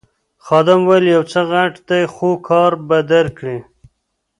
خادم 0.45 0.81
وویل 0.85 1.05
یو 1.15 1.23
څه 1.31 1.39
غټ 1.51 1.73
دی 1.87 2.03
خو 2.13 2.29
کار 2.47 2.71
به 2.87 2.97
درکړي. 3.11 3.57